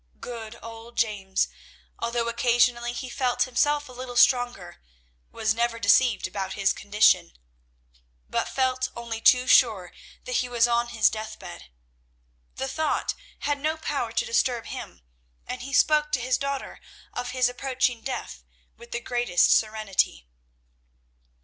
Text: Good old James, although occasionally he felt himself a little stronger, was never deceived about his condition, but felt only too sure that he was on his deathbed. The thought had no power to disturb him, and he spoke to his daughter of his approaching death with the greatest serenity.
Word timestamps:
Good 0.19 0.57
old 0.63 0.97
James, 0.97 1.47
although 1.99 2.27
occasionally 2.27 2.91
he 2.91 3.07
felt 3.07 3.43
himself 3.43 3.87
a 3.87 3.91
little 3.91 4.15
stronger, 4.15 4.81
was 5.31 5.53
never 5.53 5.77
deceived 5.77 6.25
about 6.27 6.53
his 6.53 6.73
condition, 6.73 7.33
but 8.27 8.49
felt 8.49 8.89
only 8.95 9.21
too 9.21 9.45
sure 9.45 9.93
that 10.25 10.37
he 10.37 10.49
was 10.49 10.67
on 10.67 10.87
his 10.87 11.11
deathbed. 11.11 11.65
The 12.55 12.67
thought 12.67 13.13
had 13.41 13.59
no 13.59 13.77
power 13.77 14.11
to 14.11 14.25
disturb 14.25 14.65
him, 14.65 15.03
and 15.45 15.61
he 15.61 15.71
spoke 15.71 16.11
to 16.13 16.19
his 16.19 16.39
daughter 16.39 16.81
of 17.13 17.29
his 17.29 17.47
approaching 17.47 18.01
death 18.01 18.43
with 18.75 18.89
the 18.93 19.01
greatest 19.01 19.51
serenity. 19.51 20.27